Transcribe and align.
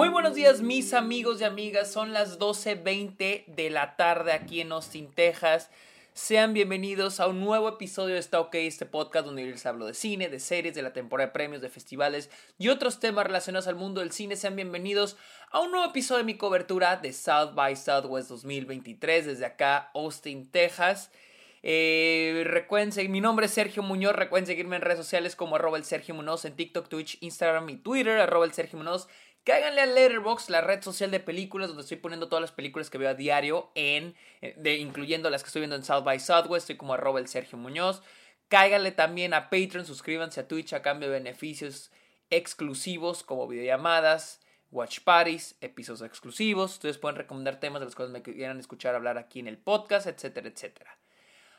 Muy 0.00 0.08
buenos 0.08 0.34
días 0.34 0.62
mis 0.62 0.94
amigos 0.94 1.42
y 1.42 1.44
amigas, 1.44 1.92
son 1.92 2.14
las 2.14 2.38
12.20 2.38 3.44
de 3.44 3.68
la 3.68 3.96
tarde 3.96 4.32
aquí 4.32 4.62
en 4.62 4.72
Austin, 4.72 5.12
Texas. 5.12 5.70
Sean 6.14 6.54
bienvenidos 6.54 7.20
a 7.20 7.26
un 7.26 7.38
nuevo 7.38 7.68
episodio 7.68 8.14
de 8.14 8.20
Está 8.20 8.40
OK, 8.40 8.54
este 8.54 8.86
podcast 8.86 9.26
donde 9.26 9.44
yo 9.44 9.50
les 9.50 9.66
hablo 9.66 9.84
de 9.84 9.92
cine, 9.92 10.30
de 10.30 10.40
series, 10.40 10.74
de 10.74 10.80
la 10.80 10.94
temporada 10.94 11.26
de 11.26 11.34
premios, 11.34 11.60
de 11.60 11.68
festivales 11.68 12.30
y 12.56 12.68
otros 12.68 12.98
temas 12.98 13.26
relacionados 13.26 13.66
al 13.66 13.76
mundo 13.76 14.00
del 14.00 14.10
cine. 14.10 14.36
Sean 14.36 14.56
bienvenidos 14.56 15.18
a 15.50 15.60
un 15.60 15.70
nuevo 15.70 15.90
episodio 15.90 16.20
de 16.20 16.24
mi 16.24 16.38
cobertura 16.38 16.96
de 16.96 17.12
South 17.12 17.54
by 17.54 17.76
Southwest 17.76 18.30
2023 18.30 19.26
desde 19.26 19.44
acá, 19.44 19.90
Austin, 19.92 20.50
Texas. 20.50 21.10
Eh, 21.62 22.42
recuerden, 22.46 22.90
seguir, 22.90 23.10
mi 23.10 23.20
nombre 23.20 23.46
es 23.46 23.52
Sergio 23.52 23.82
Muñoz. 23.82 24.14
Recuerden 24.14 24.46
seguirme 24.46 24.76
en 24.76 24.82
redes 24.82 24.98
sociales 24.98 25.36
como 25.36 25.56
arroba 25.56 25.76
el 25.76 25.84
Sergio 25.84 26.14
Muñoz 26.14 26.44
en 26.46 26.56
TikTok, 26.56 26.88
Twitch, 26.88 27.18
Instagram 27.20 27.68
y 27.68 27.76
Twitter, 27.76 28.18
arroba 28.18 28.46
el 28.46 28.52
Sergio 28.52 28.78
Muñoz. 28.78 29.08
Cáiganle 29.44 29.80
a 29.80 29.86
Letterboxd, 29.86 30.50
la 30.50 30.60
red 30.60 30.82
social 30.82 31.10
de 31.10 31.18
películas, 31.18 31.68
donde 31.68 31.82
estoy 31.82 31.96
poniendo 31.96 32.28
todas 32.28 32.42
las 32.42 32.52
películas 32.52 32.90
que 32.90 32.98
veo 32.98 33.08
a 33.08 33.14
diario, 33.14 33.70
en, 33.74 34.14
eh, 34.42 34.76
incluyendo 34.78 35.30
las 35.30 35.42
que 35.42 35.48
estoy 35.48 35.60
viendo 35.60 35.76
en 35.76 35.84
South 35.84 36.04
by 36.04 36.20
Southwest. 36.20 36.64
Estoy 36.64 36.76
como 36.76 36.94
arroba 36.94 37.20
el 37.20 37.28
Sergio 37.28 37.56
Muñoz. 37.56 38.02
Cáiganle 38.48 38.92
también 38.92 39.32
a 39.32 39.48
Patreon, 39.48 39.86
suscríbanse 39.86 40.40
a 40.40 40.48
Twitch 40.48 40.72
a 40.72 40.82
cambio 40.82 41.08
de 41.08 41.14
beneficios 41.14 41.90
exclusivos 42.30 43.22
como 43.22 43.48
videollamadas, 43.48 44.40
watch 44.70 45.00
parties, 45.00 45.56
episodios 45.60 46.02
exclusivos. 46.02 46.72
Ustedes 46.72 46.98
pueden 46.98 47.16
recomendar 47.16 47.60
temas 47.60 47.80
de 47.80 47.86
las 47.86 47.94
cosas 47.94 48.20
que 48.22 48.34
quieran 48.34 48.60
escuchar 48.60 48.94
hablar 48.94 49.18
aquí 49.18 49.40
en 49.40 49.46
el 49.46 49.56
podcast, 49.56 50.06
etcétera, 50.06 50.48
etcétera. 50.48 50.98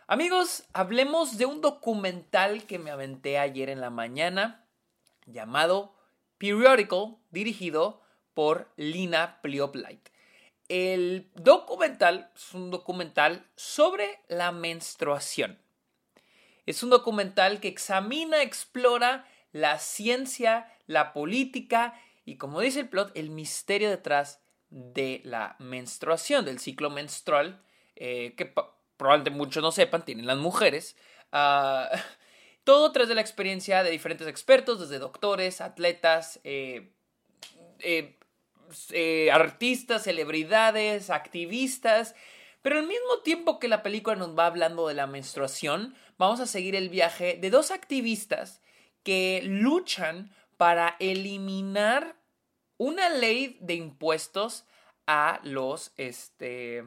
Amigos, 0.07 0.65
hablemos 0.73 1.37
de 1.37 1.45
un 1.45 1.61
documental 1.61 2.65
que 2.65 2.79
me 2.79 2.91
aventé 2.91 3.39
ayer 3.39 3.69
en 3.69 3.79
la 3.79 3.89
mañana 3.89 4.65
llamado 5.25 5.95
Periodical, 6.41 7.17
dirigido 7.29 8.01
por 8.33 8.67
Lina 8.75 9.39
Plioplight. 9.43 10.09
El 10.69 11.29
documental 11.35 12.31
es 12.35 12.55
un 12.55 12.71
documental 12.71 13.45
sobre 13.55 14.21
la 14.27 14.51
menstruación. 14.51 15.59
Es 16.65 16.81
un 16.81 16.89
documental 16.89 17.59
que 17.59 17.67
examina, 17.67 18.41
explora 18.41 19.27
la 19.51 19.77
ciencia, 19.77 20.67
la 20.87 21.13
política 21.13 21.93
y, 22.25 22.37
como 22.37 22.59
dice 22.61 22.79
el 22.79 22.89
plot, 22.89 23.11
el 23.15 23.29
misterio 23.29 23.91
detrás 23.91 24.41
de 24.71 25.21
la 25.23 25.55
menstruación, 25.59 26.43
del 26.43 26.57
ciclo 26.57 26.89
menstrual, 26.89 27.61
eh, 27.95 28.33
que 28.35 28.51
probablemente 28.97 29.29
muchos 29.29 29.61
no 29.61 29.71
sepan, 29.71 30.05
tienen 30.05 30.25
las 30.25 30.37
mujeres. 30.37 30.95
Uh, 31.31 31.95
todo 32.71 32.93
tras 32.93 33.09
de 33.09 33.15
la 33.15 33.21
experiencia 33.21 33.83
de 33.83 33.91
diferentes 33.91 34.29
expertos, 34.29 34.79
desde 34.79 34.97
doctores, 34.97 35.59
atletas, 35.59 36.39
eh, 36.45 36.93
eh, 37.79 38.17
eh, 38.91 39.29
artistas, 39.29 40.03
celebridades, 40.03 41.09
activistas. 41.09 42.15
Pero 42.61 42.79
al 42.79 42.87
mismo 42.87 43.19
tiempo 43.25 43.59
que 43.59 43.67
la 43.67 43.83
película 43.83 44.15
nos 44.15 44.39
va 44.39 44.45
hablando 44.45 44.87
de 44.87 44.93
la 44.93 45.05
menstruación, 45.05 45.95
vamos 46.17 46.39
a 46.39 46.45
seguir 46.45 46.77
el 46.77 46.87
viaje 46.87 47.37
de 47.41 47.49
dos 47.49 47.71
activistas 47.71 48.61
que 49.03 49.41
luchan 49.43 50.33
para 50.55 50.95
eliminar 51.01 52.15
una 52.77 53.09
ley 53.09 53.57
de 53.59 53.73
impuestos 53.73 54.63
a 55.07 55.41
los, 55.43 55.91
este, 55.97 56.85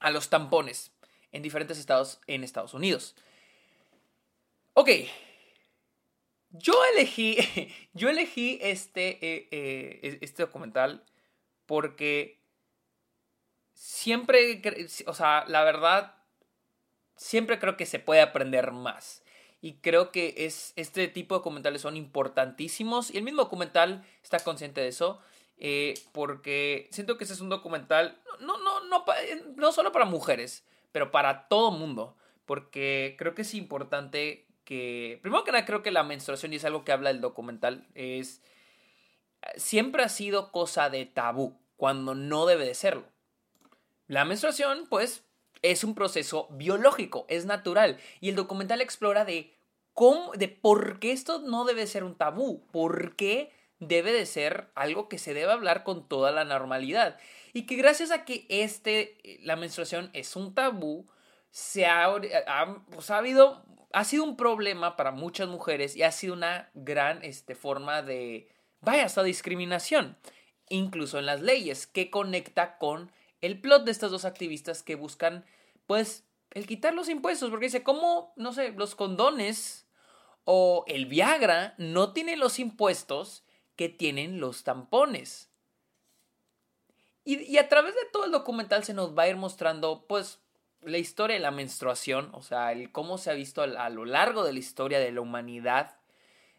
a 0.00 0.10
los 0.10 0.28
tampones 0.28 0.90
en 1.30 1.42
diferentes 1.42 1.78
estados 1.78 2.20
en 2.26 2.42
Estados 2.42 2.74
Unidos. 2.74 3.14
Ok. 4.80 4.90
Yo 6.50 6.72
elegí. 6.94 7.36
Yo 7.94 8.08
elegí 8.08 8.60
este. 8.62 9.18
Eh, 9.20 9.48
eh, 9.50 10.18
este 10.20 10.44
documental. 10.44 11.04
Porque. 11.66 12.40
Siempre. 13.74 14.62
O 15.06 15.14
sea, 15.14 15.44
la 15.48 15.64
verdad. 15.64 16.14
Siempre 17.16 17.58
creo 17.58 17.76
que 17.76 17.86
se 17.86 17.98
puede 17.98 18.20
aprender 18.20 18.70
más. 18.70 19.24
Y 19.60 19.80
creo 19.80 20.12
que 20.12 20.34
es, 20.36 20.74
este 20.76 21.08
tipo 21.08 21.34
de 21.34 21.40
documentales 21.40 21.82
son 21.82 21.96
importantísimos. 21.96 23.12
Y 23.12 23.16
el 23.16 23.24
mismo 23.24 23.42
documental 23.42 24.06
está 24.22 24.38
consciente 24.38 24.80
de 24.80 24.86
eso. 24.86 25.20
Eh, 25.56 25.94
porque 26.12 26.88
siento 26.92 27.18
que 27.18 27.24
ese 27.24 27.32
es 27.32 27.40
un 27.40 27.48
documental. 27.48 28.22
No, 28.38 28.58
no, 28.58 28.84
no, 28.84 29.04
no 29.56 29.72
solo 29.72 29.90
para 29.90 30.04
mujeres. 30.04 30.64
Pero 30.92 31.10
para 31.10 31.48
todo 31.48 31.72
mundo. 31.72 32.16
Porque 32.46 33.16
creo 33.18 33.34
que 33.34 33.42
es 33.42 33.54
importante 33.54 34.47
que, 34.68 35.18
primero 35.22 35.44
que 35.44 35.52
nada, 35.52 35.64
creo 35.64 35.82
que 35.82 35.90
la 35.90 36.02
menstruación, 36.02 36.52
y 36.52 36.56
es 36.56 36.64
algo 36.66 36.84
que 36.84 36.92
habla 36.92 37.08
el 37.08 37.22
documental, 37.22 37.86
es, 37.94 38.42
siempre 39.56 40.02
ha 40.02 40.10
sido 40.10 40.52
cosa 40.52 40.90
de 40.90 41.06
tabú, 41.06 41.58
cuando 41.76 42.14
no 42.14 42.44
debe 42.44 42.66
de 42.66 42.74
serlo. 42.74 43.04
La 44.08 44.26
menstruación, 44.26 44.86
pues, 44.90 45.24
es 45.62 45.84
un 45.84 45.94
proceso 45.94 46.48
biológico, 46.50 47.24
es 47.30 47.46
natural, 47.46 47.98
y 48.20 48.28
el 48.28 48.36
documental 48.36 48.82
explora 48.82 49.24
de 49.24 49.54
cómo, 49.94 50.32
de 50.32 50.48
por 50.48 50.98
qué 50.98 51.12
esto 51.12 51.38
no 51.38 51.64
debe 51.64 51.86
ser 51.86 52.04
un 52.04 52.14
tabú, 52.14 52.66
por 52.70 53.16
qué 53.16 53.50
debe 53.78 54.12
de 54.12 54.26
ser 54.26 54.70
algo 54.74 55.08
que 55.08 55.16
se 55.16 55.32
debe 55.32 55.50
hablar 55.50 55.82
con 55.82 56.06
toda 56.06 56.30
la 56.30 56.44
normalidad. 56.44 57.18
Y 57.54 57.64
que 57.64 57.76
gracias 57.76 58.10
a 58.10 58.26
que 58.26 58.44
este, 58.50 59.40
la 59.44 59.56
menstruación 59.56 60.10
es 60.12 60.36
un 60.36 60.54
tabú, 60.54 61.06
se 61.50 61.86
ha, 61.86 62.14
pues, 62.90 63.10
ha 63.10 63.16
habido 63.16 63.64
ha 63.92 64.04
sido 64.04 64.24
un 64.24 64.36
problema 64.36 64.96
para 64.96 65.12
muchas 65.12 65.48
mujeres 65.48 65.96
y 65.96 66.02
ha 66.02 66.12
sido 66.12 66.34
una 66.34 66.70
gran 66.74 67.22
este, 67.24 67.54
forma 67.54 68.02
de, 68.02 68.48
vaya, 68.80 69.04
hasta 69.04 69.22
discriminación, 69.22 70.16
incluso 70.68 71.18
en 71.18 71.26
las 71.26 71.40
leyes, 71.40 71.86
que 71.86 72.10
conecta 72.10 72.78
con 72.78 73.10
el 73.40 73.60
plot 73.60 73.84
de 73.84 73.92
estas 73.92 74.10
dos 74.10 74.24
activistas 74.24 74.82
que 74.82 74.94
buscan, 74.94 75.44
pues, 75.86 76.24
el 76.50 76.66
quitar 76.66 76.94
los 76.94 77.08
impuestos, 77.08 77.50
porque 77.50 77.66
dice, 77.66 77.82
¿cómo, 77.82 78.32
no 78.36 78.52
sé, 78.52 78.72
los 78.72 78.94
condones 78.94 79.86
o 80.44 80.84
el 80.86 81.06
Viagra 81.06 81.74
no 81.78 82.12
tienen 82.12 82.40
los 82.40 82.58
impuestos 82.58 83.44
que 83.76 83.88
tienen 83.88 84.40
los 84.40 84.64
tampones? 84.64 85.50
Y, 87.24 87.42
y 87.42 87.58
a 87.58 87.68
través 87.68 87.94
de 87.94 88.06
todo 88.12 88.24
el 88.24 88.32
documental 88.32 88.84
se 88.84 88.94
nos 88.94 89.16
va 89.16 89.24
a 89.24 89.28
ir 89.28 89.36
mostrando, 89.36 90.06
pues, 90.08 90.40
la 90.82 90.98
historia 90.98 91.34
de 91.34 91.40
la 91.40 91.50
menstruación, 91.50 92.30
o 92.32 92.42
sea, 92.42 92.72
el 92.72 92.92
cómo 92.92 93.18
se 93.18 93.30
ha 93.30 93.34
visto 93.34 93.62
a 93.62 93.88
lo 93.90 94.04
largo 94.04 94.44
de 94.44 94.52
la 94.52 94.58
historia 94.58 94.98
de 94.98 95.12
la 95.12 95.20
humanidad, 95.20 95.96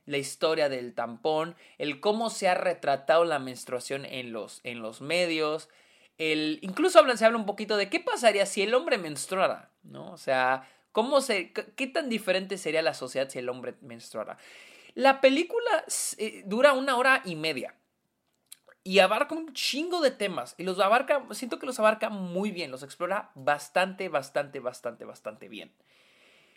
la 0.06 0.18
historia 0.18 0.70
del 0.70 0.94
tampón, 0.94 1.56
el 1.78 2.00
cómo 2.00 2.30
se 2.30 2.48
ha 2.48 2.56
retratado 2.56 3.26
la 3.26 3.40
menstruación 3.40 4.06
en 4.06 4.34
los, 4.34 4.60
en 4.64 4.82
los 4.82 5.02
medios, 5.02 5.70
el, 6.18 6.60
incluso 6.62 7.00
se 7.16 7.26
habla 7.26 7.38
un 7.38 7.46
poquito 7.46 7.78
de 7.78 7.90
qué 7.90 8.00
pasaría 8.00 8.46
si 8.46 8.62
el 8.62 8.74
hombre 8.74 8.98
menstruara, 8.98 9.72
¿no? 9.84 10.12
O 10.12 10.18
sea, 10.18 10.68
cómo 10.92 11.22
se, 11.22 11.54
qué 11.54 11.88
tan 11.88 12.10
diferente 12.10 12.58
sería 12.58 12.82
la 12.82 12.94
sociedad 12.94 13.30
si 13.30 13.40
el 13.40 13.50
hombre 13.50 13.76
menstruara. 13.82 14.38
La 14.96 15.22
película 15.22 15.86
eh, 16.18 16.44
dura 16.46 16.74
una 16.74 16.98
hora 16.98 17.22
y 17.24 17.36
media 17.36 17.76
y 18.90 18.98
abarca 18.98 19.36
un 19.36 19.54
chingo 19.54 20.02
de 20.02 20.10
temas. 20.10 20.56
Y 20.58 20.64
los 20.64 20.80
abarca, 20.80 21.24
siento 21.30 21.60
que 21.60 21.68
los 21.68 21.78
abarca 21.78 22.10
muy 22.10 22.50
bien, 22.50 22.72
los 22.72 22.82
explora 22.82 23.30
bastante, 23.36 24.10
bastante, 24.10 24.60
bastante, 24.60 25.06
bastante 25.06 25.48
bien. 25.48 25.72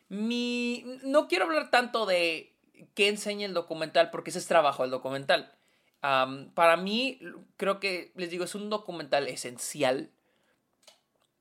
Mi, 0.08 0.82
no 1.02 1.28
quiero 1.28 1.44
hablar 1.44 1.70
tanto 1.70 2.06
de 2.06 2.54
qué 2.94 3.08
enseña 3.08 3.44
el 3.44 3.52
documental, 3.52 4.08
porque 4.08 4.30
ese 4.30 4.38
es 4.38 4.46
trabajo 4.46 4.82
del 4.82 4.90
documental. 4.90 5.52
para 6.00 6.78
mí, 6.78 7.20
creo 7.58 7.78
que, 7.80 8.12
les 8.14 8.30
digo, 8.30 8.44
es 8.44 8.54
un 8.54 8.70
documental 8.70 9.28
esencial, 9.28 10.08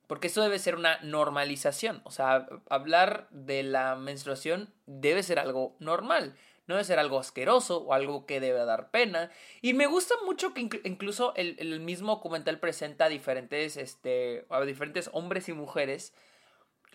porque 0.06 0.26
esto 0.26 0.42
debe 0.42 0.58
ser 0.58 0.74
una 0.74 1.00
normalización. 1.00 2.02
O 2.04 2.10
sea, 2.10 2.46
hablar 2.68 3.28
de 3.30 3.62
la 3.62 3.96
menstruación 3.96 4.70
debe 4.84 5.22
ser 5.22 5.38
algo 5.38 5.74
normal 5.78 6.36
no 6.72 6.78
debe 6.78 6.84
ser 6.84 6.98
algo 6.98 7.18
asqueroso 7.18 7.82
o 7.82 7.92
algo 7.92 8.26
que 8.26 8.40
debe 8.40 8.64
dar 8.64 8.90
pena. 8.90 9.30
Y 9.60 9.74
me 9.74 9.86
gusta 9.86 10.14
mucho 10.24 10.54
que 10.54 10.68
incluso 10.84 11.32
el, 11.36 11.80
mismo 11.80 12.16
documental 12.16 12.58
presenta 12.58 13.06
a 13.06 13.08
diferentes, 13.08 13.76
este, 13.76 14.46
diferentes 14.66 15.10
hombres 15.12 15.48
y 15.48 15.52
mujeres 15.52 16.14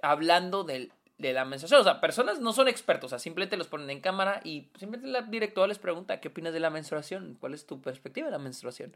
hablando 0.02 0.64
de 0.64 0.92
la 1.18 1.46
menstruación. 1.46 1.82
O 1.82 1.84
sea, 1.84 2.02
personas 2.02 2.40
no 2.40 2.54
son 2.54 2.68
expertos, 2.68 3.08
o 3.08 3.10
sea, 3.10 3.20
simplemente 3.20 3.58
los 3.58 3.68
ponen 3.68 3.90
en 3.90 4.02
cámara 4.02 4.42
y 4.44 4.70
simplemente 4.78 5.08
la 5.08 5.22
directora 5.22 5.68
les 5.68 5.80
pregunta 5.80 6.20
qué 6.20 6.28
opinas 6.28 6.54
de 6.54 6.60
la 6.60 6.70
menstruación, 6.70 7.38
cuál 7.40 7.54
es 7.54 7.66
tu 7.66 7.82
perspectiva 7.82 8.28
de 8.28 8.32
la 8.32 8.40
menstruación. 8.40 8.96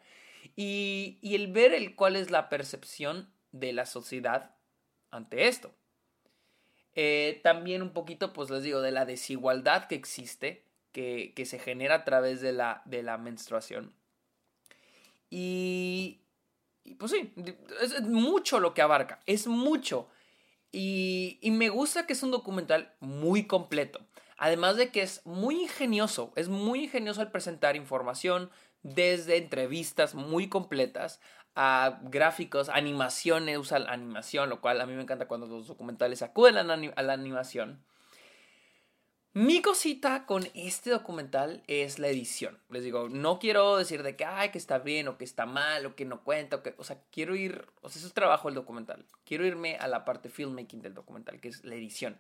Y, 0.56 1.20
y 1.22 1.36
el 1.36 1.52
ver 1.52 1.74
el 1.74 1.96
cuál 1.96 2.16
es 2.16 2.32
la 2.32 2.50
percepción 2.50 3.32
de 3.52 3.74
la 3.74 3.86
sociedad 3.86 4.56
ante 5.12 5.48
esto. 5.48 5.72
Eh, 6.94 7.40
también 7.44 7.82
un 7.82 7.94
poquito, 7.94 8.34
pues 8.34 8.50
les 8.50 8.64
digo, 8.64 8.82
de 8.82 8.92
la 8.92 9.06
desigualdad 9.06 9.88
que 9.88 9.96
existe, 9.96 10.66
que, 10.92 11.34
se 11.46 11.60
genera 11.60 11.96
a 11.96 12.06
través 12.06 12.42
de 12.42 12.54
la, 12.54 12.82
de 12.86 13.04
la 13.04 13.18
menstruación. 13.18 13.94
Y, 15.30 16.22
pues 16.98 17.12
sí, 17.12 17.34
es 17.82 18.02
mucho 18.02 18.60
lo 18.60 18.74
que 18.74 18.82
abarca, 18.82 19.20
es 19.26 19.48
mucho. 19.48 20.10
Y, 20.72 21.40
y, 21.42 21.52
me 21.52 21.70
gusta 21.70 22.06
que 22.06 22.14
es 22.14 22.24
un 22.24 22.32
documental 22.32 22.94
muy 23.00 23.46
completo. 23.46 24.00
Además 24.38 24.76
de 24.78 24.90
que 24.90 25.02
es 25.02 25.26
muy 25.26 25.62
ingenioso, 25.64 26.34
es 26.36 26.50
muy 26.50 26.86
ingenioso 26.86 27.22
al 27.22 27.32
presentar 27.32 27.76
información 27.76 28.50
desde 28.84 29.38
entrevistas 29.38 30.16
muy 30.16 30.50
completas 30.50 31.20
a 31.56 32.00
gráficos, 32.04 32.70
animaciones, 32.70 33.58
usa 33.58 33.80
la 33.80 33.92
animación, 33.92 34.50
lo 34.50 34.62
cual 34.62 34.80
a 34.82 34.86
mí 34.86 34.94
me 34.94 35.02
encanta 35.02 35.28
cuando 35.28 35.48
los 35.48 35.68
documentales 35.68 36.22
acuden 36.22 36.58
a 36.58 36.64
la, 36.64 37.14
animación. 37.14 37.84
Mi 39.34 39.62
cosita 39.62 40.26
con 40.26 40.46
este 40.54 40.90
documental 40.90 41.64
es 41.68 42.00
la 42.00 42.10
edición. 42.10 42.60
Les 42.70 42.84
digo, 42.84 43.08
no 43.08 43.40
quiero 43.40 43.78
decir 43.78 44.04
de 44.04 44.18
que, 44.18 44.26
ay, 44.26 44.50
que 44.50 44.58
está 44.58 44.80
bien 44.80 45.08
o 45.08 45.18
que 45.18 45.24
está 45.24 45.46
mal 45.46 45.86
o 45.86 45.96
que 45.96 46.04
no 46.04 46.22
cuenta, 46.22 46.58
o, 46.58 46.64
que, 46.64 46.76
o 46.78 46.84
sea, 46.84 46.98
quiero 47.14 47.34
ir, 47.38 47.66
o 47.82 47.88
sea, 47.88 48.00
eso 48.00 48.08
es 48.08 48.14
trabajo 48.14 48.50
del 48.50 48.56
documental. 48.56 49.06
Quiero 49.24 49.46
irme 49.46 49.78
a 49.78 49.88
la 49.88 50.04
parte 50.04 50.28
filmmaking 50.28 50.82
del 50.82 50.94
documental, 50.94 51.40
que 51.40 51.48
es 51.48 51.64
la 51.64 51.76
edición. 51.76 52.18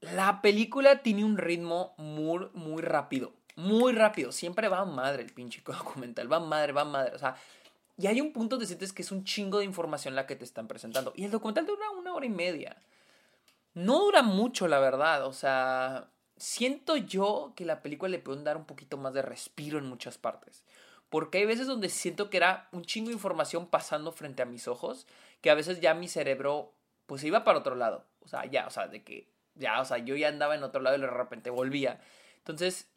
La 0.00 0.42
película 0.42 1.00
tiene 1.04 1.24
un 1.24 1.38
ritmo 1.38 1.94
muy, 1.96 2.48
muy 2.54 2.82
rápido. 2.82 3.32
Muy 3.54 3.92
rápido. 3.92 4.32
Siempre 4.32 4.66
va 4.66 4.84
madre 4.84 5.22
el 5.22 5.32
pinche 5.32 5.62
documental. 5.64 6.32
Va 6.32 6.40
madre, 6.40 6.72
va 6.72 6.84
madre. 6.84 7.14
O 7.14 7.18
sea, 7.20 7.36
y 7.96 8.08
hay 8.08 8.20
un 8.20 8.32
punto 8.32 8.58
de 8.58 8.66
sientes 8.66 8.92
que 8.92 9.02
es 9.02 9.12
un 9.12 9.22
chingo 9.22 9.58
de 9.58 9.64
información 9.64 10.16
la 10.16 10.26
que 10.26 10.34
te 10.34 10.44
están 10.44 10.66
presentando. 10.66 11.12
Y 11.14 11.24
el 11.24 11.30
documental 11.30 11.66
dura 11.66 11.88
una 11.90 12.14
hora 12.14 12.26
y 12.26 12.30
media. 12.30 12.76
No 13.74 13.98
dura 14.00 14.22
mucho, 14.22 14.68
la 14.68 14.78
verdad. 14.78 15.26
O 15.26 15.32
sea, 15.32 16.10
siento 16.36 16.96
yo 16.96 17.52
que 17.56 17.64
la 17.64 17.82
película 17.82 18.10
le 18.10 18.18
pueden 18.18 18.44
dar 18.44 18.56
un 18.56 18.64
poquito 18.64 18.96
más 18.96 19.14
de 19.14 19.22
respiro 19.22 19.78
en 19.78 19.86
muchas 19.86 20.18
partes. 20.18 20.64
Porque 21.08 21.38
hay 21.38 21.46
veces 21.46 21.66
donde 21.66 21.88
siento 21.88 22.30
que 22.30 22.38
era 22.38 22.68
un 22.72 22.84
chingo 22.84 23.08
de 23.08 23.14
información 23.14 23.66
pasando 23.66 24.12
frente 24.12 24.42
a 24.42 24.46
mis 24.46 24.66
ojos, 24.66 25.06
que 25.40 25.50
a 25.50 25.54
veces 25.54 25.80
ya 25.80 25.94
mi 25.94 26.08
cerebro 26.08 26.72
pues 27.06 27.20
se 27.20 27.26
iba 27.26 27.44
para 27.44 27.58
otro 27.58 27.74
lado. 27.74 28.06
O 28.20 28.28
sea, 28.28 28.46
ya, 28.46 28.66
o 28.66 28.70
sea, 28.70 28.88
de 28.88 29.02
que 29.02 29.28
ya, 29.54 29.80
o 29.80 29.84
sea, 29.84 29.98
yo 29.98 30.16
ya 30.16 30.28
andaba 30.28 30.54
en 30.54 30.62
otro 30.62 30.80
lado 30.80 30.96
y 30.96 31.00
de 31.00 31.06
repente 31.06 31.50
volvía. 31.50 32.00
Entonces, 32.38 32.88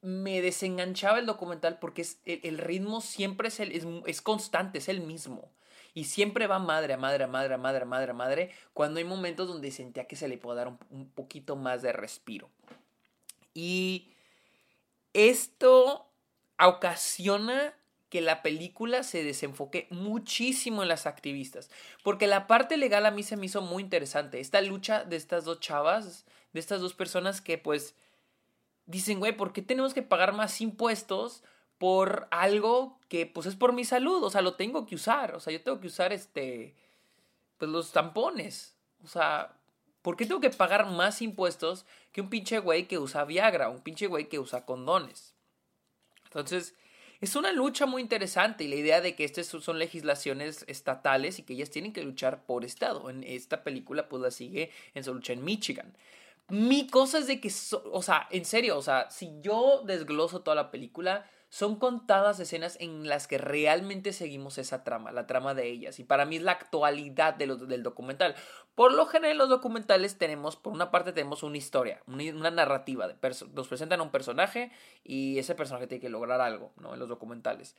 me 0.00 0.40
desenganchaba 0.40 1.18
el 1.18 1.26
documental 1.26 1.78
porque 1.78 2.02
es, 2.02 2.20
el, 2.24 2.58
ritmo 2.58 3.00
siempre 3.00 3.48
es, 3.48 3.60
el, 3.60 4.02
es, 4.06 4.22
constante, 4.22 4.78
es 4.78 4.88
el 4.88 5.00
mismo. 5.00 5.52
Y 5.94 6.04
siempre 6.04 6.46
va 6.46 6.58
madre 6.58 6.94
a 6.94 6.96
madre, 6.96 7.24
a 7.24 7.26
madre, 7.26 7.54
a 7.54 7.58
madre, 7.58 7.82
a 7.82 7.86
madre, 7.86 8.10
a 8.10 8.14
madre, 8.14 8.50
cuando 8.72 8.98
hay 8.98 9.04
momentos 9.04 9.48
donde 9.48 9.70
sentía 9.70 10.06
que 10.06 10.16
se 10.16 10.28
le 10.28 10.38
puede 10.38 10.58
dar 10.58 10.68
un, 10.68 10.78
un 10.90 11.08
poquito 11.10 11.56
más 11.56 11.82
de 11.82 11.92
respiro. 11.92 12.50
Y 13.54 14.12
esto 15.12 16.08
ocasiona 16.58 17.74
que 18.08 18.20
la 18.20 18.42
película 18.42 19.02
se 19.02 19.22
desenfoque 19.22 19.86
muchísimo 19.90 20.82
en 20.82 20.88
las 20.88 21.06
activistas. 21.06 21.70
Porque 22.02 22.26
la 22.26 22.46
parte 22.46 22.76
legal 22.76 23.04
a 23.06 23.10
mí 23.10 23.22
se 23.22 23.36
me 23.36 23.46
hizo 23.46 23.60
muy 23.60 23.82
interesante. 23.82 24.40
Esta 24.40 24.60
lucha 24.60 25.04
de 25.04 25.16
estas 25.16 25.44
dos 25.44 25.60
chavas, 25.60 26.24
de 26.52 26.60
estas 26.60 26.80
dos 26.80 26.94
personas 26.94 27.40
que 27.40 27.58
pues 27.58 27.94
dicen, 28.86 29.18
güey, 29.18 29.36
¿por 29.36 29.52
qué 29.52 29.62
tenemos 29.62 29.92
que 29.92 30.02
pagar 30.02 30.32
más 30.32 30.60
impuestos 30.60 31.42
por 31.78 32.28
algo 32.30 32.98
que 33.08 33.26
pues 33.26 33.46
es 33.46 33.56
por 33.56 33.72
mi 33.72 33.84
salud? 33.84 34.22
O 34.22 34.30
sea, 34.30 34.42
lo 34.42 34.54
tengo 34.54 34.86
que 34.86 34.96
usar. 34.96 35.34
O 35.34 35.40
sea, 35.40 35.52
yo 35.52 35.62
tengo 35.62 35.80
que 35.80 35.86
usar 35.86 36.12
este, 36.12 36.74
pues 37.56 37.70
los 37.70 37.92
tampones. 37.92 38.76
O 39.04 39.08
sea, 39.08 39.56
¿por 40.02 40.16
qué 40.16 40.26
tengo 40.26 40.40
que 40.40 40.50
pagar 40.50 40.86
más 40.86 41.22
impuestos 41.22 41.86
que 42.12 42.20
un 42.20 42.30
pinche 42.30 42.58
güey 42.58 42.86
que 42.86 42.98
usa 42.98 43.24
Viagra, 43.24 43.68
un 43.68 43.80
pinche 43.80 44.06
güey 44.06 44.28
que 44.28 44.38
usa 44.38 44.66
condones? 44.66 45.34
Entonces, 46.24 46.74
es 47.20 47.34
una 47.34 47.52
lucha 47.52 47.86
muy 47.86 48.02
interesante 48.02 48.64
y 48.64 48.68
la 48.68 48.76
idea 48.76 49.00
de 49.00 49.16
que 49.16 49.24
estas 49.24 49.46
son 49.46 49.78
legislaciones 49.78 50.64
estatales 50.68 51.38
y 51.38 51.42
que 51.42 51.54
ellas 51.54 51.70
tienen 51.70 51.92
que 51.92 52.02
luchar 52.02 52.44
por 52.44 52.64
estado. 52.64 53.10
En 53.10 53.24
esta 53.24 53.64
película 53.64 54.08
pues 54.08 54.22
la 54.22 54.30
sigue 54.30 54.70
en 54.94 55.02
su 55.02 55.14
lucha 55.14 55.32
en 55.32 55.44
Michigan. 55.44 55.96
Mi 56.48 56.86
cosa 56.86 57.18
es 57.18 57.26
de 57.26 57.40
que, 57.40 57.52
o 57.92 58.02
sea, 58.02 58.26
en 58.30 58.44
serio, 58.44 58.78
o 58.78 58.82
sea, 58.82 59.10
si 59.10 59.32
yo 59.40 59.82
desgloso 59.84 60.40
toda 60.40 60.54
la 60.54 60.70
película, 60.70 61.28
son 61.50 61.76
contadas 61.76 62.40
escenas 62.40 62.76
en 62.80 63.08
las 63.08 63.26
que 63.26 63.38
realmente 63.38 64.12
seguimos 64.12 64.58
esa 64.58 64.84
trama, 64.84 65.12
la 65.12 65.26
trama 65.26 65.54
de 65.54 65.68
ellas. 65.68 65.98
Y 65.98 66.04
para 66.04 66.26
mí 66.26 66.36
es 66.36 66.42
la 66.42 66.52
actualidad 66.52 67.34
de 67.34 67.46
del 67.46 67.82
documental. 67.82 68.34
Por 68.74 68.92
lo 68.92 69.06
general, 69.06 69.38
los 69.38 69.48
documentales 69.48 70.18
tenemos, 70.18 70.56
por 70.56 70.72
una 70.72 70.90
parte, 70.90 71.12
tenemos 71.12 71.42
una 71.42 71.56
historia, 71.56 72.02
una, 72.06 72.50
narrativa. 72.50 73.08
De 73.08 73.16
nos 73.54 73.68
presentan 73.68 74.00
a 74.00 74.02
un 74.02 74.10
personaje 74.10 74.70
y 75.04 75.38
ese 75.38 75.54
personaje 75.54 75.86
tiene 75.86 76.02
que 76.02 76.10
lograr 76.10 76.40
algo, 76.40 76.72
¿no? 76.76 76.94
En 76.94 77.00
los 77.00 77.08
documentales 77.08 77.76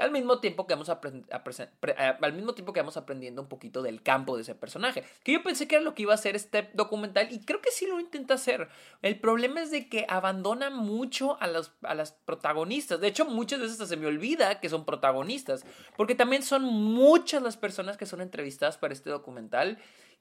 al 0.00 0.10
mismo 0.10 0.40
tiempo 0.40 0.66
que 0.66 0.74
vamos, 0.74 0.88
al 0.88 2.32
mismo 2.32 2.54
tiempo 2.54 2.72
que 2.72 2.80
vamos 2.80 2.96
aprendiendo 2.96 3.42
un 3.42 3.48
poquito 3.48 3.82
del 3.82 4.02
campo 4.02 4.36
de 4.36 4.42
ese 4.42 4.54
personaje. 4.54 5.04
Que 5.22 5.32
yo 5.32 5.42
pensé 5.42 5.68
que 5.68 5.76
era 5.76 5.84
lo 5.84 5.94
que 5.94 6.02
iba 6.02 6.12
a 6.12 6.16
hacer 6.16 6.36
este 6.36 6.70
documental 6.74 7.28
y 7.30 7.40
creo 7.40 7.60
que 7.60 7.70
sí 7.70 7.86
lo 7.86 8.00
intenta 8.00 8.34
hacer. 8.34 8.68
El 9.02 9.20
problema 9.20 9.62
es 9.62 9.70
de 9.70 9.88
que 9.88 10.06
abandona 10.08 10.70
mucho 10.70 11.40
a, 11.40 11.46
los, 11.46 11.72
a 11.82 11.94
las 11.94 12.12
protagonistas. 12.12 13.00
De 13.00 13.08
hecho, 13.08 13.24
muchas 13.24 13.60
veces 13.60 13.88
se 13.88 13.96
me 13.96 14.06
olvida 14.06 14.60
que 14.60 14.68
son 14.68 14.84
protagonistas. 14.84 15.64
Porque 15.96 16.14
también 16.14 16.42
son 16.42 16.64
muchas 16.64 17.42
las 17.42 17.56
personas 17.56 17.96
que 17.96 18.06
son 18.06 18.20
entrevistadas 18.20 18.78
para 18.78 18.94
este 18.94 19.10
documental 19.10 19.78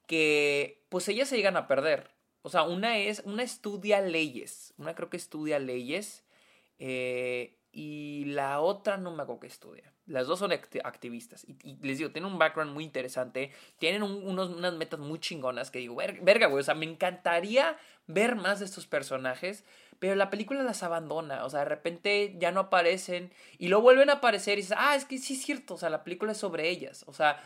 que 0.07 0.83
pues 0.89 1.07
ellas 1.07 1.29
se 1.29 1.37
llegan 1.37 1.55
a 1.55 1.67
perder. 1.67 2.09
O 2.41 2.49
sea, 2.49 2.63
una 2.63 2.97
es, 2.97 3.21
una 3.25 3.43
estudia 3.43 4.01
leyes. 4.01 4.73
Una 4.77 4.95
creo 4.95 5.09
que 5.09 5.17
estudia 5.17 5.59
leyes. 5.59 6.23
Eh, 6.79 7.58
y 7.71 8.25
la 8.25 8.61
otra 8.61 8.97
no 8.97 9.11
me 9.11 9.23
acuerdo 9.23 9.41
que 9.41 9.47
estudia. 9.47 9.93
Las 10.07 10.25
dos 10.25 10.39
son 10.39 10.51
activistas. 10.51 11.45
Y, 11.45 11.75
les 11.85 11.99
digo, 11.99 12.11
tienen 12.11 12.31
un 12.31 12.39
background 12.39 12.73
muy 12.73 12.83
interesante. 12.83 13.51
Tienen 13.77 14.01
unos, 14.01 14.49
unas 14.49 14.73
metas 14.73 14.99
muy 14.99 15.19
chingonas 15.19 15.69
que 15.69 15.79
digo, 15.79 15.95
verga, 15.95 16.47
güey. 16.47 16.61
O 16.61 16.63
sea, 16.63 16.73
me 16.73 16.87
encantaría 16.87 17.77
ver 18.07 18.35
más 18.35 18.59
de 18.59 18.65
estos 18.65 18.87
personajes. 18.87 19.63
Pero 19.99 20.15
la 20.15 20.31
película 20.31 20.63
las 20.63 20.81
abandona. 20.81 21.45
O 21.45 21.49
sea, 21.51 21.59
de 21.59 21.65
repente 21.65 22.35
ya 22.39 22.51
no 22.51 22.61
aparecen. 22.61 23.31
Y 23.59 23.67
luego 23.67 23.83
vuelven 23.83 24.09
a 24.09 24.13
aparecer 24.13 24.57
y 24.57 24.61
dices, 24.61 24.77
ah, 24.79 24.95
es 24.95 25.05
que 25.05 25.19
sí 25.19 25.35
es 25.35 25.43
cierto. 25.43 25.75
O 25.75 25.77
sea, 25.77 25.91
la 25.91 26.03
película 26.03 26.31
es 26.31 26.39
sobre 26.39 26.69
ellas. 26.69 27.03
O 27.05 27.13
sea, 27.13 27.43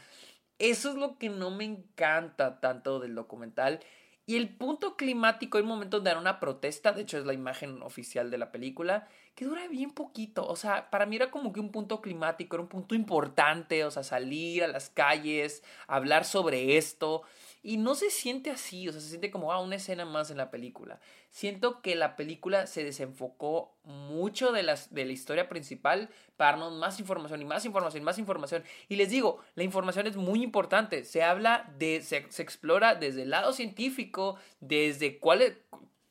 eso 0.58 0.90
es 0.90 0.96
lo 0.96 1.18
que 1.18 1.28
no 1.28 1.52
me 1.52 1.66
encanta 1.66 2.62
tanto 2.62 3.02
del 3.02 3.16
documental. 3.16 3.82
Y 4.26 4.38
el 4.38 4.56
punto 4.56 4.96
climático, 4.96 5.58
hay 5.58 5.66
momento 5.66 5.98
donde 5.98 6.12
era 6.12 6.20
una 6.20 6.40
protesta, 6.40 6.94
de 6.94 7.02
hecho 7.02 7.18
es 7.18 7.26
la 7.26 7.34
imagen 7.34 7.82
oficial 7.82 8.32
de 8.32 8.38
la 8.38 8.54
película, 8.54 9.10
que 9.36 9.44
dura 9.44 9.68
bien 9.68 9.92
poquito. 9.92 10.48
O 10.48 10.56
sea, 10.56 10.90
para 10.90 11.06
mí 11.06 11.18
era 11.18 11.30
como 11.30 11.52
que 11.52 11.60
un 11.60 11.72
punto 11.72 12.00
climático, 12.00 12.56
era 12.56 12.64
un 12.64 12.70
punto 12.70 12.96
importante, 12.96 13.84
o 13.84 13.92
sea, 13.92 14.04
salir 14.04 14.64
a 14.64 14.70
las 14.70 14.90
calles, 14.90 15.62
hablar 15.88 16.24
sobre 16.24 16.78
esto. 16.78 17.24
Y 17.66 17.78
no 17.78 17.96
se 17.96 18.10
siente 18.10 18.52
así, 18.52 18.90
o 18.90 18.92
sea, 18.92 19.00
se 19.00 19.08
siente 19.08 19.32
como 19.32 19.54
ah, 19.54 19.62
una 19.62 19.78
escena 19.78 20.04
más 20.04 20.30
en 20.30 20.38
la 20.38 20.52
película. 20.52 21.00
Siento 21.30 21.82
que 21.82 21.96
la 21.96 22.18
película 22.18 22.68
se 22.68 22.84
desenfocó 22.84 23.74
mucho 23.86 24.52
de, 24.52 24.64
las, 24.64 24.94
de 24.94 25.06
la 25.06 25.14
historia 25.14 25.48
principal 25.48 26.10
para 26.36 26.52
darnos 26.52 26.74
más 26.74 27.00
información 27.00 27.42
y 27.42 27.46
más 27.46 27.66
información 27.66 28.04
y 28.04 28.06
más 28.06 28.18
información. 28.20 28.66
Y 28.90 28.98
les 28.98 29.10
digo, 29.10 29.40
la 29.56 29.64
información 29.64 30.08
es 30.08 30.18
muy 30.18 30.44
importante. 30.44 31.06
Se 31.06 31.24
habla 31.24 31.74
de, 31.80 32.02
se, 32.02 32.30
se 32.30 32.44
explora 32.44 32.96
desde 32.96 33.22
el 33.22 33.30
lado 33.30 33.54
científico, 33.54 34.38
desde 34.60 35.18
cuál 35.20 35.58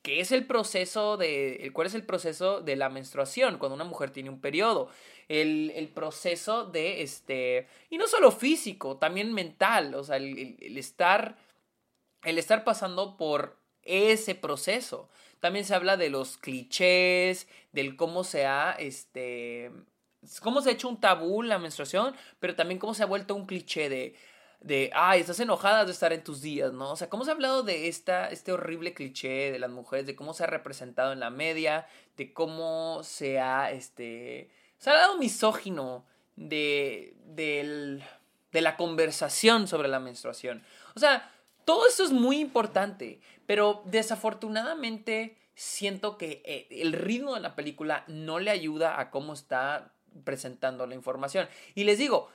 qué 0.02 0.20
es 0.20 0.32
el 0.32 0.46
proceso 0.46 1.16
de, 1.16 1.70
cuál 1.72 1.86
es 1.86 1.94
el 1.94 2.04
proceso 2.04 2.60
de 2.60 2.76
la 2.76 2.88
menstruación 2.88 3.58
cuando 3.58 3.76
una 3.76 3.84
mujer 3.84 4.10
tiene 4.10 4.30
un 4.30 4.40
periodo 4.40 4.90
el, 5.40 5.90
proceso 5.94 6.66
de 6.66 7.02
este, 7.02 7.68
y 7.90 7.96
no 7.96 8.06
solo 8.06 8.30
físico, 8.30 8.96
también 8.98 9.32
mental, 9.32 9.94
o 9.94 10.04
sea, 10.04 10.16
el, 10.16 10.76
estar, 10.76 11.36
el 12.22 12.38
estar 12.38 12.64
pasando 12.64 13.16
por 13.16 13.58
ese 13.82 14.34
proceso. 14.34 15.08
También 15.40 15.64
se 15.64 15.74
habla 15.74 15.96
de 15.96 16.10
los 16.10 16.36
clichés, 16.38 17.48
del 17.72 17.96
cómo 17.96 18.24
se 18.24 18.46
ha, 18.46 18.72
este, 18.72 19.72
cómo 20.40 20.60
se 20.60 20.70
ha 20.70 20.72
hecho 20.72 20.88
un 20.88 21.00
tabú 21.00 21.42
la 21.42 21.58
menstruación, 21.58 22.14
pero 22.38 22.54
también 22.54 22.78
cómo 22.78 22.94
se 22.94 23.02
ha 23.02 23.06
vuelto 23.06 23.34
un 23.34 23.46
cliché 23.46 23.88
de, 23.88 24.14
de, 24.62 24.90
ay, 24.94 25.20
estás 25.20 25.40
enojada 25.40 25.84
de 25.84 25.92
estar 25.92 26.12
en 26.12 26.22
tus 26.22 26.40
días, 26.40 26.72
¿no? 26.72 26.92
O 26.92 26.96
sea, 26.96 27.08
cómo 27.10 27.24
se 27.24 27.30
ha 27.30 27.34
hablado 27.34 27.62
de 27.62 27.88
esta, 27.88 28.28
este 28.30 28.52
horrible 28.52 28.94
cliché 28.94 29.50
de 29.50 29.58
las 29.58 29.70
mujeres, 29.70 30.06
de 30.06 30.14
cómo 30.14 30.34
se 30.34 30.44
ha 30.44 30.46
representado 30.46 31.12
en 31.12 31.20
la 31.20 31.30
media, 31.30 31.86
de 32.16 32.32
cómo 32.32 33.00
se 33.02 33.40
ha, 33.40 33.70
este, 33.72 34.50
se 34.78 34.90
ha 34.90 34.94
dado 34.94 35.18
misógino 35.18 36.06
de, 36.36 37.14
de 37.26 38.60
la 38.60 38.76
conversación 38.76 39.66
sobre 39.66 39.88
la 39.88 40.00
menstruación. 40.00 40.62
O 40.94 41.00
sea, 41.00 41.30
todo 41.64 41.86
esto 41.88 42.04
es 42.04 42.12
muy 42.12 42.38
importante, 42.38 43.20
pero 43.46 43.82
desafortunadamente 43.86 45.36
siento 45.54 46.16
que 46.18 46.42
eh, 46.44 46.66
el 46.70 46.92
ritmo 46.92 47.34
de 47.34 47.40
la 47.40 47.54
película 47.54 48.04
no 48.08 48.38
le 48.38 48.50
ayuda 48.50 49.00
a 49.00 49.10
cómo 49.10 49.32
está 49.32 49.91
presentando 50.24 50.86
la 50.86 50.94
información. 50.94 51.48
Y 51.74 51.84
les 51.84 51.98
digo, 51.98 52.30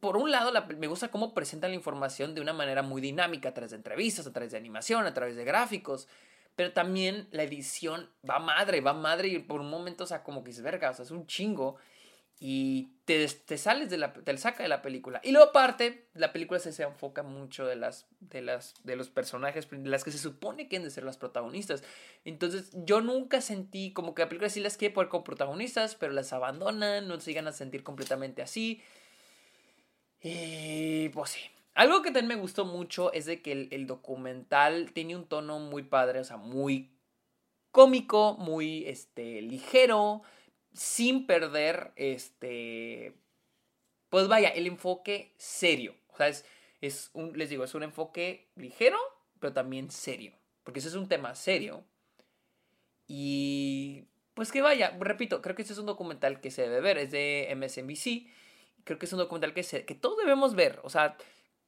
por 0.00 0.16
un 0.16 0.30
lado 0.30 0.52
me 0.78 0.86
gusta 0.86 1.08
cómo 1.08 1.34
presentan 1.34 1.70
la 1.70 1.76
información 1.76 2.34
de 2.34 2.40
una 2.40 2.52
manera 2.52 2.82
muy 2.82 3.00
dinámica, 3.00 3.50
a 3.50 3.54
través 3.54 3.70
de 3.70 3.76
entrevistas, 3.76 4.26
a 4.26 4.32
través 4.32 4.52
de 4.52 4.58
animación, 4.58 5.06
a 5.06 5.14
través 5.14 5.36
de 5.36 5.44
gráficos, 5.44 6.08
pero 6.56 6.72
también 6.72 7.28
la 7.32 7.42
edición 7.42 8.08
va 8.28 8.38
madre, 8.38 8.80
va 8.80 8.94
madre 8.94 9.28
y 9.28 9.38
por 9.38 9.60
un 9.60 9.70
momento, 9.70 10.04
o 10.04 10.06
sea, 10.06 10.22
como 10.22 10.42
que 10.42 10.50
es 10.50 10.62
verga, 10.62 10.90
o 10.90 10.94
sea, 10.94 11.04
es 11.04 11.10
un 11.10 11.26
chingo. 11.26 11.76
Y 12.38 12.90
te, 13.06 13.26
te 13.26 13.56
sales 13.56 13.88
de 13.88 13.96
la, 13.96 14.12
te 14.12 14.36
saca 14.36 14.62
de 14.62 14.68
la 14.68 14.82
película. 14.82 15.20
Y 15.24 15.32
luego 15.32 15.48
aparte, 15.48 16.08
la 16.14 16.32
película 16.32 16.60
se, 16.60 16.72
se 16.72 16.82
enfoca 16.82 17.22
mucho 17.22 17.66
de 17.66 17.76
las, 17.76 18.06
de 18.20 18.42
las, 18.42 18.74
de 18.84 18.96
los 18.96 19.08
personajes, 19.08 19.68
de 19.70 19.88
las 19.88 20.04
que 20.04 20.10
se 20.10 20.18
supone 20.18 20.68
que 20.68 20.76
han 20.76 20.82
de 20.82 20.90
ser 20.90 21.04
las 21.04 21.16
protagonistas. 21.16 21.82
Entonces, 22.24 22.70
yo 22.74 23.00
nunca 23.00 23.40
sentí 23.40 23.92
como 23.92 24.14
que 24.14 24.22
la 24.22 24.28
película 24.28 24.50
sí 24.50 24.60
las 24.60 24.76
quiere 24.76 24.92
poner 24.92 25.08
como 25.08 25.24
protagonistas, 25.24 25.94
pero 25.94 26.12
las 26.12 26.32
abandonan, 26.32 27.08
no 27.08 27.18
se 27.20 27.30
llegan 27.30 27.48
a 27.48 27.52
sentir 27.52 27.82
completamente 27.82 28.42
así. 28.42 28.82
Y 30.20 31.08
pues 31.10 31.30
sí. 31.30 31.40
Algo 31.74 32.02
que 32.02 32.10
también 32.10 32.28
me 32.28 32.42
gustó 32.42 32.64
mucho 32.64 33.12
es 33.12 33.26
de 33.26 33.40
que 33.40 33.52
el, 33.52 33.68
el 33.70 33.86
documental 33.86 34.92
tiene 34.92 35.14
un 35.16 35.26
tono 35.26 35.58
muy 35.58 35.84
padre, 35.84 36.20
o 36.20 36.24
sea, 36.24 36.38
muy 36.38 36.90
cómico, 37.70 38.34
muy 38.38 38.86
este, 38.86 39.42
ligero 39.42 40.22
sin 40.76 41.26
perder 41.26 41.92
este, 41.96 43.14
pues 44.10 44.28
vaya, 44.28 44.50
el 44.50 44.66
enfoque 44.66 45.34
serio. 45.38 45.94
O 46.08 46.16
sea, 46.16 46.28
es, 46.80 47.10
un, 47.14 47.36
les 47.36 47.50
digo, 47.50 47.64
es 47.64 47.74
un 47.74 47.82
enfoque 47.82 48.48
ligero, 48.56 48.98
pero 49.40 49.52
también 49.52 49.90
serio. 49.90 50.32
Porque 50.62 50.80
ese 50.80 50.88
es 50.88 50.94
un 50.94 51.08
tema 51.08 51.34
serio. 51.34 51.84
Y 53.08 54.04
pues 54.34 54.52
que 54.52 54.62
vaya, 54.62 54.96
repito, 55.00 55.40
creo 55.40 55.56
que 55.56 55.62
este 55.62 55.72
es 55.72 55.78
un 55.78 55.86
documental 55.86 56.40
que 56.40 56.50
se 56.50 56.62
debe 56.62 56.80
ver, 56.80 56.98
es 56.98 57.10
de 57.10 57.52
MSNBC. 57.56 58.30
Creo 58.84 58.98
que 58.98 59.06
es 59.06 59.12
un 59.12 59.18
documental 59.18 59.54
que, 59.54 59.62
se, 59.62 59.84
que 59.84 59.94
todos 59.94 60.18
debemos 60.18 60.54
ver. 60.54 60.80
O 60.84 60.90
sea, 60.90 61.16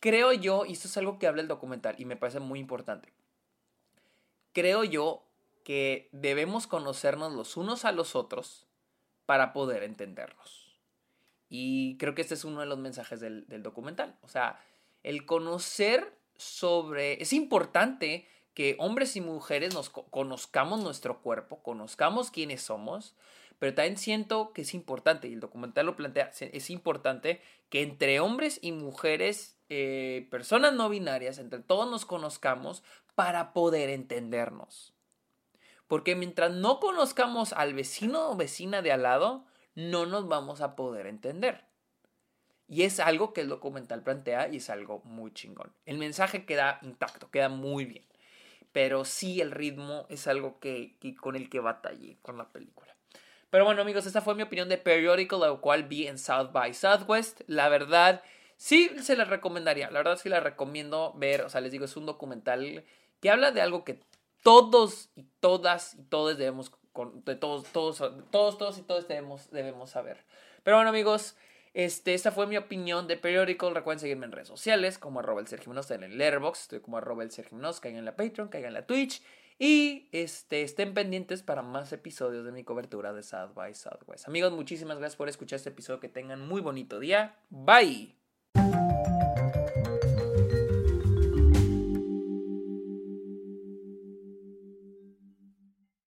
creo 0.01 0.33
yo, 0.33 0.67
y 0.67 0.73
esto 0.73 0.89
es 0.89 0.97
algo 0.97 1.19
que 1.19 1.27
habla 1.27 1.43
el 1.43 1.49
documental 1.49 1.97
y 1.99 2.05
me 2.05 2.17
parece 2.17 2.41
muy 2.41 2.61
importante. 2.61 3.13
Creo 4.53 4.85
yo 4.85 5.25
que 5.65 6.09
debemos 6.13 6.67
conocernos 6.67 7.33
los 7.33 7.57
unos 7.57 7.85
a 7.85 7.93
los 7.93 8.15
otros 8.17 8.68
para 9.29 9.53
poder 9.53 9.83
entendernos. 9.83 10.75
Y 11.51 11.99
creo 11.99 12.15
que 12.15 12.23
este 12.23 12.33
es 12.33 12.47
uno 12.47 12.61
de 12.61 12.67
los 12.67 12.79
mensajes 12.79 13.21
del, 13.21 13.45
documental. 13.63 14.17
O 14.23 14.29
sea, 14.29 14.59
el 15.03 15.27
conocer 15.27 16.19
sobre... 16.39 17.23
Es 17.23 17.35
importante 17.35 18.27
que 18.55 18.75
hombres 18.79 19.17
y 19.17 19.21
mujeres 19.21 19.75
nos 19.75 19.91
conozcamos 19.91 20.83
nuestro 20.83 21.21
cuerpo, 21.21 21.63
conozcamos 21.63 22.31
quiénes 22.31 22.63
somos, 22.63 23.17
pero 23.59 23.75
también 23.75 23.99
siento 23.99 24.55
que 24.55 24.63
es 24.63 24.73
importante, 24.73 25.29
y 25.29 25.35
el 25.35 25.41
documental 25.41 25.85
lo 25.85 25.95
plantea, 25.95 26.31
es 26.41 26.71
importante 26.71 27.43
que 27.69 27.83
entre 27.83 28.21
hombres 28.21 28.59
y 28.63 28.73
mujeres, 28.73 29.59
eh, 29.69 30.27
personas 30.31 30.73
no 30.73 30.89
binarias, 30.89 31.37
entre 31.37 31.61
todos 31.61 31.91
nos 31.91 32.07
conozcamos 32.07 32.83
para 33.15 33.53
poder 33.53 33.91
entendernos. 33.91 34.95
Porque 35.89 36.15
mientras 36.15 36.53
no 36.53 36.79
conozcamos 36.79 37.53
al 37.55 37.75
vecino 37.75 38.31
o 38.31 38.37
vecina 38.37 38.83
de 38.83 38.93
al 38.93 39.03
lado, 39.03 39.45
no 39.75 40.07
nos 40.07 40.29
vamos 40.29 40.61
a 40.61 40.77
poder 40.77 41.07
entender. 41.07 41.65
Y 42.69 42.83
es 42.83 43.01
algo 43.01 43.33
que 43.33 43.41
el 43.41 43.49
documental 43.49 44.03
plantea 44.03 44.49
y 44.49 44.59
es 44.59 44.69
algo 44.69 45.01
muy 45.05 45.33
chingón. 45.33 45.73
El 45.87 45.97
mensaje 45.97 46.45
queda 46.45 46.79
intacto, 46.83 47.31
queda 47.31 47.49
muy 47.49 47.87
bien. 47.87 48.05
Pero 48.73 49.07
sí 49.07 49.41
el 49.41 49.51
ritmo 49.51 50.05
es 50.11 50.27
algo 50.27 50.61
que, 50.61 50.99
con 51.19 51.35
el 51.35 51.49
que 51.49 51.61
batallé 51.61 52.19
con 52.21 52.37
la 52.37 52.51
película. 52.51 52.95
Pero 53.49 53.65
bueno 53.65 53.81
amigos, 53.81 54.05
esta 54.05 54.21
fue 54.21 54.35
mi 54.35 54.43
opinión 54.43 54.69
de 54.69 54.77
Periodical, 54.77 55.41
la 55.41 55.55
cual 55.55 55.85
vi 55.85 56.07
en 56.07 56.19
South 56.19 56.53
by 56.53 56.75
Southwest. 56.75 57.41
La 57.47 57.71
verdad, 57.71 58.23
sí 58.59 58.91
se 59.01 59.17
la 59.17 59.25
recomendaría. 59.25 59.91
La 59.91 60.01
verdad 60.01 60.19
sí 60.19 60.29
la 60.29 60.41
recomiendo 60.41 61.15
ver. 61.17 61.41
O 61.43 61.49
sea, 61.49 61.63
les 61.63 61.73
digo, 61.73 61.87
es 61.87 61.97
un 61.97 62.05
documental 62.05 62.85
que 63.21 63.31
habla 63.31 63.51
de 63.53 63.63
algo 63.63 63.85
que 63.85 63.99
todos 64.43 65.11
y 65.17 65.25
todas 65.41 65.95
y 65.95 66.03
todos 66.05 66.39
debemos, 66.39 66.73
de 67.25 67.37
todos, 67.37 67.65
todos, 67.73 67.99
todos, 68.31 68.59
todos 68.59 68.79
y 68.79 68.83
todos 68.83 69.09
debemos, 69.09 69.51
debemos 69.51 69.91
saber. 69.91 70.25
Pero 70.63 70.77
bueno, 70.77 70.91
amigos, 70.91 71.37
este, 71.75 72.15
esta 72.15 72.33
fue 72.33 72.47
mi 72.47 72.57
opinión 72.57 73.07
de 73.07 73.17
Periodical. 73.17 73.75
Recuerden 73.75 74.01
seguirme 74.01 74.27
en 74.27 74.33
redes 74.33 74.49
sociales 74.49 74.99
como 74.99 75.21
arroba 75.21 75.41
el 75.41 75.47
Sergio 75.47 75.73
en 75.73 76.03
el 76.03 76.19
Letterboxd, 76.19 76.63
estoy 76.63 76.81
como 76.81 76.99
arroba 76.99 77.23
el 77.23 77.31
Sergio 77.31 77.59
caigan 77.81 78.01
en 78.01 78.05
la 78.05 78.17
Patreon, 78.17 78.49
caigan 78.49 78.69
en 78.69 78.75
la 78.75 78.87
Twitch. 78.87 79.23
Y 79.61 80.09
este, 80.13 80.63
estén 80.63 80.95
pendientes 80.95 81.43
para 81.43 81.63
más 81.63 81.93
episodios 81.93 82.45
de 82.45 82.53
mi 82.53 82.63
cobertura 82.63 83.13
de 83.13 83.25
South 83.25 83.55
by 83.55 83.75
Southwest. 83.75 84.29
Amigos, 84.29 84.53
muchísimas 84.53 84.99
gracias 84.99 85.17
por 85.17 85.29
escuchar 85.29 85.57
este 85.57 85.71
episodio. 85.71 85.99
Que 85.99 86.09
tengan 86.09 86.47
muy 86.47 86.61
bonito 86.61 87.01
día. 87.01 87.35
Bye. 87.51 88.15